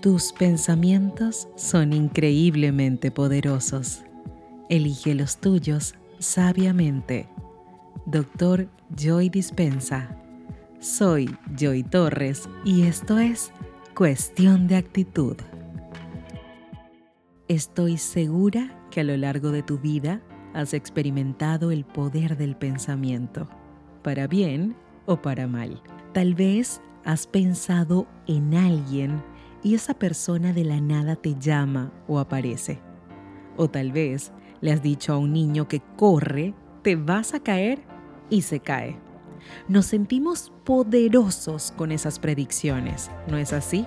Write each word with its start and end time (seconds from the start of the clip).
Tus 0.00 0.32
pensamientos 0.32 1.46
son 1.56 1.92
increíblemente 1.92 3.10
poderosos. 3.10 4.02
Elige 4.70 5.14
los 5.14 5.36
tuyos 5.36 5.94
sabiamente. 6.18 7.28
Doctor 8.06 8.66
Joy 8.96 9.28
Dispensa. 9.28 10.16
Soy 10.78 11.36
Joy 11.54 11.82
Torres 11.82 12.48
y 12.64 12.84
esto 12.84 13.18
es 13.18 13.52
Cuestión 13.94 14.68
de 14.68 14.76
Actitud. 14.76 15.36
Estoy 17.48 17.98
segura 17.98 18.86
que 18.90 19.00
a 19.00 19.04
lo 19.04 19.18
largo 19.18 19.50
de 19.50 19.62
tu 19.62 19.78
vida 19.78 20.22
has 20.54 20.72
experimentado 20.72 21.72
el 21.72 21.84
poder 21.84 22.38
del 22.38 22.56
pensamiento, 22.56 23.50
para 24.02 24.26
bien 24.26 24.76
o 25.04 25.20
para 25.20 25.46
mal. 25.46 25.82
Tal 26.14 26.34
vez 26.34 26.80
has 27.04 27.26
pensado 27.26 28.06
en 28.26 28.54
alguien 28.54 29.22
y 29.62 29.74
esa 29.74 29.94
persona 29.94 30.52
de 30.52 30.64
la 30.64 30.80
nada 30.80 31.16
te 31.16 31.36
llama 31.38 31.92
o 32.08 32.18
aparece. 32.18 32.80
O 33.56 33.68
tal 33.68 33.92
vez 33.92 34.32
le 34.60 34.72
has 34.72 34.82
dicho 34.82 35.12
a 35.12 35.18
un 35.18 35.32
niño 35.32 35.68
que 35.68 35.82
corre, 35.96 36.54
te 36.82 36.96
vas 36.96 37.34
a 37.34 37.40
caer 37.40 37.82
y 38.28 38.42
se 38.42 38.60
cae. 38.60 38.98
Nos 39.68 39.86
sentimos 39.86 40.52
poderosos 40.64 41.72
con 41.76 41.92
esas 41.92 42.18
predicciones, 42.18 43.10
¿no 43.28 43.36
es 43.36 43.52
así? 43.52 43.86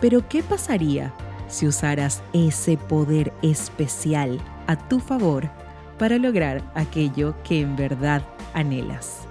Pero 0.00 0.28
¿qué 0.28 0.42
pasaría 0.42 1.12
si 1.48 1.66
usaras 1.66 2.22
ese 2.32 2.76
poder 2.76 3.32
especial 3.42 4.40
a 4.66 4.88
tu 4.88 5.00
favor 5.00 5.50
para 5.98 6.18
lograr 6.18 6.62
aquello 6.74 7.34
que 7.42 7.60
en 7.60 7.76
verdad 7.76 8.22
anhelas? 8.54 9.29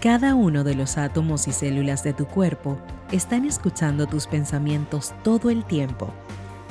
Cada 0.00 0.34
uno 0.34 0.64
de 0.64 0.74
los 0.74 0.96
átomos 0.96 1.46
y 1.46 1.52
células 1.52 2.02
de 2.02 2.14
tu 2.14 2.24
cuerpo 2.24 2.78
están 3.12 3.44
escuchando 3.44 4.06
tus 4.06 4.26
pensamientos 4.26 5.12
todo 5.22 5.50
el 5.50 5.62
tiempo. 5.66 6.08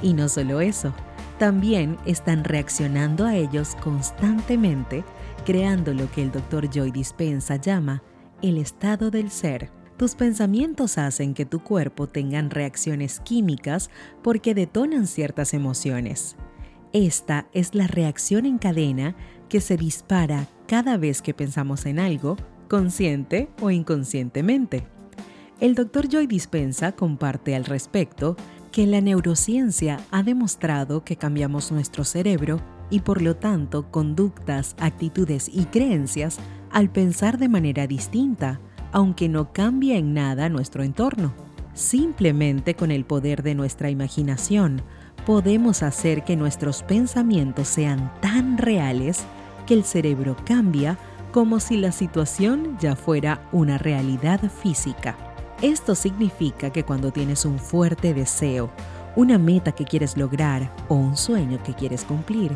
Y 0.02 0.14
no 0.14 0.28
solo 0.30 0.62
eso, 0.62 0.96
también 1.38 2.00
están 2.08 2.44
reaccionando 2.44 3.28
a 3.28 3.36
ellos 3.36 3.78
constantemente, 3.84 5.04
creando 5.46 5.94
lo 5.94 6.10
que 6.12 6.24
el 6.24 6.32
Dr. 6.32 6.72
Joy 6.72 6.90
Dispensa 6.90 7.58
llama 7.58 8.02
el 8.42 8.58
estado 8.58 9.12
del 9.12 9.30
ser. 9.30 9.70
Tus 9.96 10.16
pensamientos 10.16 10.98
hacen 10.98 11.36
que 11.36 11.46
tu 11.46 11.60
cuerpo 11.60 12.08
tengan 12.08 12.50
reacciones 12.50 13.20
químicas 13.20 13.92
porque 14.24 14.56
detonan 14.56 15.06
ciertas 15.06 15.54
emociones. 15.54 16.36
Esta 16.94 17.46
es 17.54 17.76
la 17.76 17.86
reacción 17.86 18.48
en 18.48 18.58
cadena 18.58 19.16
que 19.50 19.62
se 19.62 19.78
dispara 19.78 20.48
cada 20.68 20.98
vez 20.98 21.22
que 21.22 21.36
pensamos 21.36 21.86
en 21.86 22.00
algo 22.00 22.36
consciente 22.70 23.50
o 23.60 23.70
inconscientemente. 23.72 24.88
El 25.60 25.76
Dr. 25.76 26.08
Joy 26.08 26.28
Dispensa 26.28 26.94
comparte 26.94 27.54
al 27.54 27.66
respecto 27.66 28.38
que 28.72 28.88
la 28.88 29.02
neurociencia 29.02 30.00
ha 30.12 30.24
demostrado 30.24 31.04
que 31.04 31.18
cambiamos 31.18 31.72
nuestro 31.74 32.06
cerebro 32.06 32.62
y 32.90 33.02
por 33.02 33.22
lo 33.22 33.36
tanto 33.36 33.92
conductas, 33.92 34.76
actitudes 34.80 35.50
y 35.54 35.66
creencias 35.66 36.40
al 36.72 36.90
pensar 36.90 37.38
de 37.38 37.50
manera 37.50 37.88
distinta, 37.88 38.62
aunque 38.94 39.28
no 39.28 39.52
cambie 39.52 39.98
en 39.98 40.14
nada 40.14 40.48
nuestro 40.48 40.84
entorno. 40.84 41.34
Simplemente 41.74 42.76
con 42.76 42.92
el 42.92 43.06
poder 43.06 43.44
de 43.44 43.56
nuestra 43.56 43.90
imaginación 43.90 44.82
podemos 45.26 45.84
hacer 45.84 46.24
que 46.24 46.36
nuestros 46.36 46.84
pensamientos 46.84 47.68
sean 47.68 48.12
tan 48.22 48.58
reales 48.58 49.26
que 49.66 49.74
el 49.74 49.84
cerebro 49.84 50.36
cambia 50.46 50.98
como 51.32 51.60
si 51.60 51.78
la 51.78 51.92
situación 51.92 52.78
ya 52.80 52.96
fuera 52.96 53.48
una 53.52 53.78
realidad 53.78 54.42
física. 54.50 55.16
Esto 55.62 55.94
significa 55.94 56.72
que 56.72 56.84
cuando 56.84 57.12
tienes 57.12 57.46
un 57.46 57.60
fuerte 57.60 58.14
deseo, 58.14 58.72
una 59.16 59.38
meta 59.38 59.72
que 59.74 59.86
quieres 59.86 60.18
lograr 60.18 60.74
o 60.88 60.96
un 60.96 61.18
sueño 61.18 61.62
que 61.64 61.74
quieres 61.74 62.04
cumplir, 62.06 62.56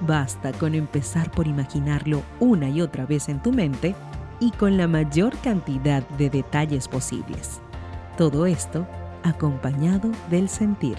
basta 0.00 0.52
con 0.52 0.74
empezar 0.74 1.30
por 1.30 1.46
imaginarlo 1.46 2.22
una 2.40 2.68
y 2.68 2.80
otra 2.80 3.06
vez 3.06 3.28
en 3.28 3.42
tu 3.42 3.52
mente 3.52 3.94
y 4.40 4.50
con 4.52 4.76
la 4.76 4.86
mayor 4.86 5.36
cantidad 5.38 6.06
de 6.10 6.30
detalles 6.30 6.88
posibles. 6.88 7.60
Todo 8.16 8.46
esto 8.46 8.86
acompañado 9.22 10.10
del 10.30 10.48
sentir. 10.48 10.98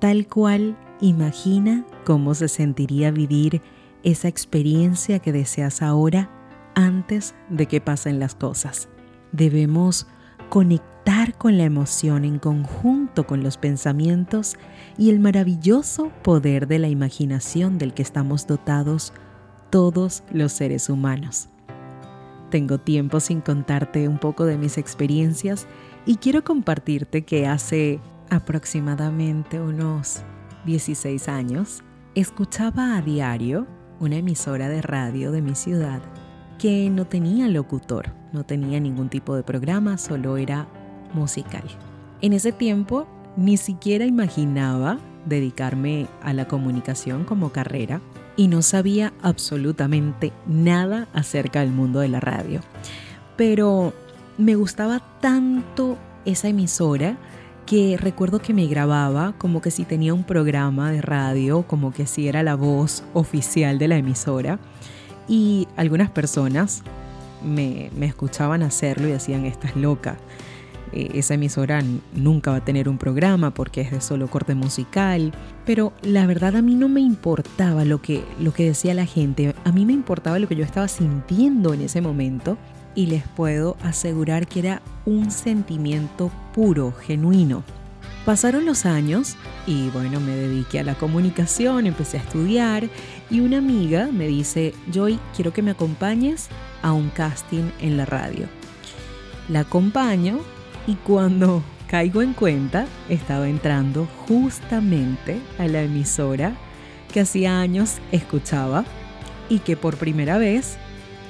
Tal 0.00 0.26
cual 0.26 0.76
imagina 1.00 1.84
cómo 2.04 2.34
se 2.34 2.48
sentiría 2.48 3.10
vivir 3.10 3.62
esa 4.04 4.28
experiencia 4.28 5.18
que 5.18 5.32
deseas 5.32 5.82
ahora 5.82 6.30
antes 6.74 7.34
de 7.48 7.66
que 7.66 7.80
pasen 7.80 8.20
las 8.20 8.34
cosas. 8.34 8.88
Debemos 9.32 10.06
conectar 10.50 11.36
con 11.36 11.58
la 11.58 11.64
emoción 11.64 12.24
en 12.24 12.38
conjunto 12.38 13.26
con 13.26 13.42
los 13.42 13.56
pensamientos 13.56 14.56
y 14.96 15.10
el 15.10 15.20
maravilloso 15.20 16.10
poder 16.22 16.68
de 16.68 16.78
la 16.78 16.88
imaginación 16.88 17.78
del 17.78 17.94
que 17.94 18.02
estamos 18.02 18.46
dotados 18.46 19.12
todos 19.70 20.22
los 20.30 20.52
seres 20.52 20.88
humanos. 20.88 21.48
Tengo 22.50 22.78
tiempo 22.78 23.18
sin 23.20 23.40
contarte 23.40 24.06
un 24.06 24.18
poco 24.18 24.44
de 24.44 24.56
mis 24.56 24.78
experiencias 24.78 25.66
y 26.06 26.16
quiero 26.16 26.44
compartirte 26.44 27.24
que 27.24 27.46
hace 27.46 28.00
aproximadamente 28.30 29.60
unos 29.60 30.22
16 30.64 31.28
años 31.28 31.82
escuchaba 32.14 32.96
a 32.96 33.02
diario 33.02 33.66
una 34.00 34.16
emisora 34.16 34.68
de 34.68 34.82
radio 34.82 35.32
de 35.32 35.42
mi 35.42 35.54
ciudad 35.54 36.00
que 36.58 36.88
no 36.90 37.06
tenía 37.06 37.48
locutor, 37.48 38.10
no 38.32 38.44
tenía 38.44 38.80
ningún 38.80 39.08
tipo 39.08 39.34
de 39.36 39.42
programa, 39.42 39.98
solo 39.98 40.36
era 40.36 40.66
musical. 41.12 41.64
En 42.20 42.32
ese 42.32 42.52
tiempo 42.52 43.06
ni 43.36 43.56
siquiera 43.56 44.04
imaginaba 44.04 44.98
dedicarme 45.26 46.06
a 46.22 46.32
la 46.32 46.46
comunicación 46.46 47.24
como 47.24 47.50
carrera 47.50 48.00
y 48.36 48.48
no 48.48 48.62
sabía 48.62 49.12
absolutamente 49.22 50.32
nada 50.46 51.08
acerca 51.12 51.60
del 51.60 51.70
mundo 51.70 52.00
de 52.00 52.08
la 52.08 52.20
radio. 52.20 52.60
Pero 53.36 53.92
me 54.38 54.54
gustaba 54.54 55.00
tanto 55.20 55.96
esa 56.24 56.48
emisora 56.48 57.16
que 57.66 57.96
recuerdo 57.98 58.40
que 58.40 58.54
me 58.54 58.66
grababa 58.66 59.34
como 59.38 59.60
que 59.60 59.70
si 59.70 59.84
tenía 59.84 60.14
un 60.14 60.24
programa 60.24 60.90
de 60.90 61.00
radio, 61.00 61.62
como 61.62 61.92
que 61.92 62.06
si 62.06 62.28
era 62.28 62.42
la 62.42 62.54
voz 62.54 63.04
oficial 63.14 63.78
de 63.78 63.88
la 63.88 63.96
emisora. 63.96 64.58
Y 65.28 65.66
algunas 65.76 66.10
personas 66.10 66.82
me, 67.42 67.90
escuchaban 68.00 68.62
hacerlo 68.62 69.08
y 69.08 69.12
decían, 69.12 69.46
estás 69.46 69.76
loca. 69.76 70.16
E, 70.92 71.18
esa 71.18 71.34
emisora 71.34 71.82
nunca 72.14 72.50
va 72.50 72.58
a 72.58 72.64
tener 72.64 72.88
un 72.88 72.98
programa 72.98 73.52
porque 73.52 73.80
es 73.80 73.90
de 73.90 74.00
solo 74.00 74.28
corte 74.28 74.54
musical. 74.54 75.32
Pero 75.64 75.92
la 76.02 76.26
verdad 76.26 76.56
a 76.56 76.62
mí 76.62 76.74
no 76.74 76.88
me 76.88 77.00
importaba 77.00 77.84
lo 77.84 78.02
que, 78.02 78.22
lo 78.38 78.52
que 78.52 78.66
decía 78.66 78.92
la 78.94 79.06
gente. 79.06 79.54
A 79.64 79.72
mí 79.72 79.86
me 79.86 79.94
importaba 79.94 80.38
lo 80.38 80.48
que 80.48 80.56
yo 80.56 80.64
estaba 80.64 80.88
sintiendo 80.88 81.72
en 81.72 81.80
ese 81.80 82.02
momento 82.02 82.58
y 82.94 83.06
les 83.06 83.26
puedo 83.28 83.76
asegurar 83.82 84.46
que 84.46 84.60
era 84.60 84.82
un 85.04 85.30
sentimiento 85.30 86.30
puro, 86.52 86.92
genuino. 86.92 87.64
Pasaron 88.24 88.64
los 88.64 88.86
años 88.86 89.36
y 89.66 89.90
bueno, 89.90 90.18
me 90.18 90.34
dediqué 90.34 90.80
a 90.80 90.84
la 90.84 90.94
comunicación, 90.94 91.86
empecé 91.86 92.18
a 92.18 92.22
estudiar 92.22 92.88
y 93.30 93.40
una 93.40 93.58
amiga 93.58 94.08
me 94.10 94.26
dice, 94.26 94.74
Joy, 94.90 95.18
quiero 95.34 95.52
que 95.52 95.62
me 95.62 95.72
acompañes 95.72 96.48
a 96.82 96.92
un 96.92 97.10
casting 97.10 97.70
en 97.80 97.96
la 97.96 98.06
radio. 98.06 98.46
La 99.48 99.60
acompaño 99.60 100.38
y 100.86 100.94
cuando 100.94 101.62
caigo 101.86 102.22
en 102.22 102.32
cuenta, 102.32 102.86
estaba 103.10 103.48
entrando 103.48 104.08
justamente 104.26 105.38
a 105.58 105.66
la 105.66 105.82
emisora 105.82 106.56
que 107.12 107.20
hacía 107.20 107.60
años 107.60 107.98
escuchaba 108.10 108.84
y 109.48 109.58
que 109.58 109.76
por 109.76 109.96
primera 109.96 110.38
vez 110.38 110.78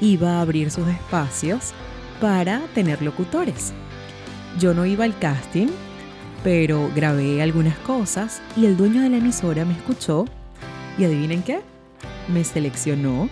iba 0.04 0.36
a 0.36 0.40
abrir 0.42 0.70
sus 0.70 0.86
espacios 0.86 1.72
para 2.20 2.60
tener 2.74 3.00
locutores. 3.00 3.72
Yo 4.58 4.74
no 4.74 4.84
iba 4.84 5.04
al 5.04 5.18
casting, 5.18 5.68
pero 6.42 6.90
grabé 6.94 7.40
algunas 7.42 7.76
cosas 7.78 8.42
y 8.54 8.66
el 8.66 8.76
dueño 8.76 9.02
de 9.02 9.08
la 9.08 9.16
emisora 9.16 9.64
me 9.64 9.72
escuchó 9.72 10.26
y 10.98 11.04
adivinen 11.04 11.42
qué, 11.42 11.62
me 12.28 12.44
seleccionó 12.44 13.30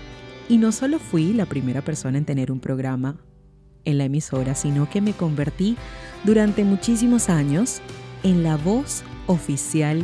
y 0.48 0.56
no 0.56 0.72
solo 0.72 0.98
fui 0.98 1.34
la 1.34 1.44
primera 1.44 1.82
persona 1.82 2.16
en 2.16 2.24
tener 2.24 2.50
un 2.50 2.58
programa 2.58 3.16
en 3.84 3.98
la 3.98 4.04
emisora, 4.04 4.54
sino 4.54 4.88
que 4.88 5.02
me 5.02 5.12
convertí 5.12 5.76
durante 6.25 6.64
muchísimos 6.64 7.28
años 7.28 7.80
en 8.22 8.42
la 8.42 8.56
voz 8.56 9.02
oficial 9.26 10.02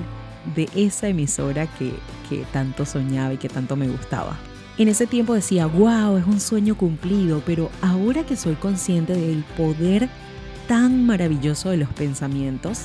de 0.54 0.68
esa 0.76 1.08
emisora 1.08 1.66
que, 1.78 1.94
que 2.28 2.44
tanto 2.52 2.84
soñaba 2.84 3.32
y 3.32 3.38
que 3.38 3.48
tanto 3.48 3.74
me 3.74 3.88
gustaba. 3.88 4.36
En 4.78 4.86
ese 4.86 5.08
tiempo 5.08 5.34
decía, 5.34 5.66
wow, 5.66 6.18
es 6.18 6.24
un 6.24 6.38
sueño 6.38 6.76
cumplido, 6.76 7.42
pero 7.44 7.68
ahora 7.82 8.24
que 8.24 8.36
soy 8.36 8.54
consciente 8.54 9.12
del 9.12 9.42
poder 9.56 10.08
tan 10.68 11.04
maravilloso 11.04 11.70
de 11.70 11.78
los 11.78 11.88
pensamientos 11.88 12.82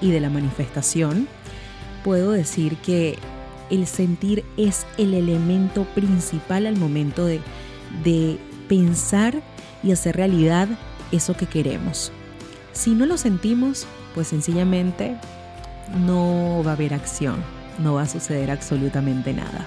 y 0.00 0.12
de 0.12 0.20
la 0.20 0.30
manifestación, 0.30 1.26
puedo 2.04 2.30
decir 2.30 2.76
que 2.76 3.18
el 3.70 3.88
sentir 3.88 4.44
es 4.56 4.86
el 4.98 5.14
elemento 5.14 5.82
principal 5.96 6.66
al 6.66 6.76
momento 6.76 7.26
de, 7.26 7.40
de 8.04 8.38
pensar 8.68 9.42
y 9.82 9.90
hacer 9.90 10.14
realidad 10.14 10.68
eso 11.10 11.36
que 11.36 11.46
queremos. 11.46 12.12
Si 12.72 12.90
no 12.92 13.04
lo 13.04 13.18
sentimos, 13.18 13.84
pues 14.14 14.28
sencillamente 14.28 15.16
no 16.06 16.62
va 16.64 16.70
a 16.70 16.74
haber 16.74 16.94
acción, 16.94 17.42
no 17.80 17.94
va 17.94 18.02
a 18.02 18.08
suceder 18.08 18.52
absolutamente 18.52 19.32
nada. 19.34 19.66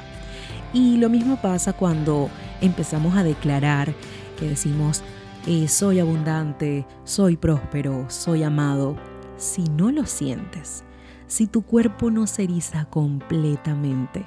Y 0.73 0.97
lo 0.97 1.07
mismo 1.07 1.37
pasa 1.37 1.73
cuando 1.73 2.29
empezamos 2.59 3.15
a 3.15 3.23
declarar 3.23 3.93
que 4.39 4.49
decimos, 4.49 5.03
eh, 5.45 5.67
soy 5.67 5.99
abundante, 5.99 6.85
soy 7.03 7.37
próspero, 7.37 8.05
soy 8.09 8.43
amado. 8.43 8.97
Si 9.37 9.63
no 9.65 9.91
lo 9.91 10.05
sientes, 10.05 10.83
si 11.27 11.47
tu 11.47 11.61
cuerpo 11.61 12.09
no 12.09 12.25
se 12.25 12.43
eriza 12.43 12.85
completamente, 12.85 14.25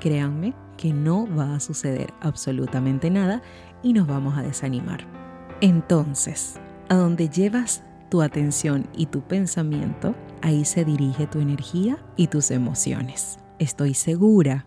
créanme 0.00 0.54
que 0.76 0.92
no 0.92 1.26
va 1.34 1.54
a 1.54 1.60
suceder 1.60 2.12
absolutamente 2.20 3.10
nada 3.10 3.42
y 3.82 3.94
nos 3.94 4.06
vamos 4.06 4.36
a 4.36 4.42
desanimar. 4.42 5.06
Entonces, 5.62 6.60
a 6.90 6.96
donde 6.96 7.30
llevas 7.30 7.82
tu 8.10 8.20
atención 8.20 8.86
y 8.94 9.06
tu 9.06 9.22
pensamiento, 9.22 10.14
ahí 10.42 10.64
se 10.66 10.84
dirige 10.84 11.26
tu 11.26 11.40
energía 11.40 11.98
y 12.16 12.26
tus 12.26 12.50
emociones. 12.50 13.38
Estoy 13.58 13.94
segura 13.94 14.66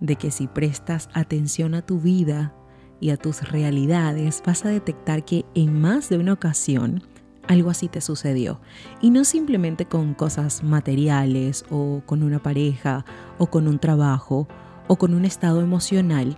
de 0.00 0.16
que 0.16 0.30
si 0.30 0.46
prestas 0.46 1.08
atención 1.12 1.74
a 1.74 1.82
tu 1.82 2.00
vida 2.00 2.54
y 3.00 3.10
a 3.10 3.16
tus 3.16 3.48
realidades, 3.50 4.42
vas 4.44 4.64
a 4.64 4.68
detectar 4.68 5.24
que 5.24 5.44
en 5.54 5.80
más 5.80 6.08
de 6.08 6.18
una 6.18 6.32
ocasión 6.32 7.02
algo 7.48 7.70
así 7.70 7.88
te 7.88 8.00
sucedió. 8.00 8.60
Y 9.00 9.10
no 9.10 9.24
simplemente 9.24 9.86
con 9.86 10.14
cosas 10.14 10.62
materiales 10.62 11.64
o 11.70 12.02
con 12.06 12.22
una 12.22 12.40
pareja 12.40 13.04
o 13.38 13.46
con 13.48 13.66
un 13.66 13.78
trabajo 13.78 14.46
o 14.86 14.96
con 14.96 15.14
un 15.14 15.24
estado 15.24 15.60
emocional, 15.60 16.36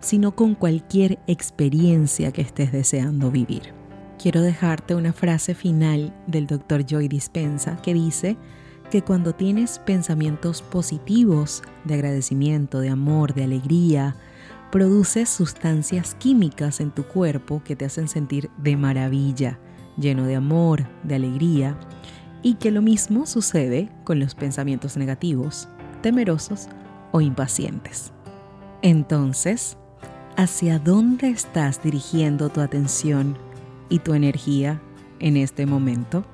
sino 0.00 0.34
con 0.34 0.54
cualquier 0.54 1.18
experiencia 1.26 2.32
que 2.32 2.42
estés 2.42 2.72
deseando 2.72 3.30
vivir. 3.30 3.74
Quiero 4.18 4.40
dejarte 4.40 4.94
una 4.94 5.12
frase 5.12 5.54
final 5.54 6.14
del 6.26 6.46
Dr. 6.46 6.86
Joy 6.86 7.08
Dispensa 7.08 7.76
que 7.76 7.92
dice 7.92 8.36
que 8.90 9.02
cuando 9.02 9.34
tienes 9.34 9.78
pensamientos 9.80 10.62
positivos 10.62 11.62
de 11.84 11.94
agradecimiento, 11.94 12.80
de 12.80 12.90
amor, 12.90 13.34
de 13.34 13.44
alegría, 13.44 14.16
produces 14.70 15.28
sustancias 15.28 16.14
químicas 16.14 16.80
en 16.80 16.90
tu 16.90 17.04
cuerpo 17.04 17.62
que 17.64 17.76
te 17.76 17.84
hacen 17.84 18.08
sentir 18.08 18.50
de 18.58 18.76
maravilla, 18.76 19.58
lleno 19.96 20.24
de 20.24 20.36
amor, 20.36 20.86
de 21.02 21.16
alegría, 21.16 21.78
y 22.42 22.54
que 22.54 22.70
lo 22.70 22.82
mismo 22.82 23.26
sucede 23.26 23.88
con 24.04 24.20
los 24.20 24.34
pensamientos 24.34 24.96
negativos, 24.96 25.68
temerosos 26.02 26.68
o 27.12 27.20
impacientes. 27.20 28.12
Entonces, 28.82 29.76
¿hacia 30.36 30.78
dónde 30.78 31.28
estás 31.30 31.82
dirigiendo 31.82 32.50
tu 32.50 32.60
atención 32.60 33.36
y 33.88 34.00
tu 34.00 34.14
energía 34.14 34.80
en 35.18 35.36
este 35.36 35.66
momento? 35.66 36.24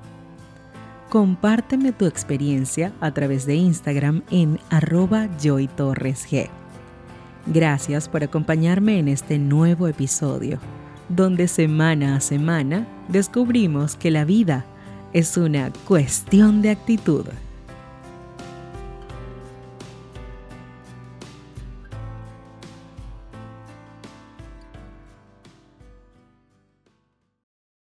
Compárteme 1.12 1.92
tu 1.92 2.06
experiencia 2.06 2.90
a 3.02 3.12
través 3.12 3.44
de 3.44 3.54
Instagram 3.54 4.22
en 4.30 4.58
arroba 4.70 5.28
joytorresg. 5.38 6.48
Gracias 7.44 8.08
por 8.08 8.24
acompañarme 8.24 8.98
en 8.98 9.08
este 9.08 9.38
nuevo 9.38 9.88
episodio, 9.88 10.58
donde 11.10 11.48
semana 11.48 12.16
a 12.16 12.20
semana 12.20 12.88
descubrimos 13.08 13.94
que 13.94 14.10
la 14.10 14.24
vida 14.24 14.64
es 15.12 15.36
una 15.36 15.70
cuestión 15.86 16.62
de 16.62 16.70
actitud. 16.70 17.26